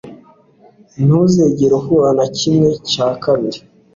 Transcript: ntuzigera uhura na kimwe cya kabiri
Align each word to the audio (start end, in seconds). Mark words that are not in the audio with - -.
ntuzigera 1.03 1.73
uhura 1.79 2.09
na 2.17 2.25
kimwe 2.37 2.69
cya 2.91 3.07
kabiri 3.23 3.59